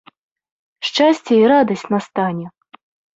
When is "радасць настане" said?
1.51-2.45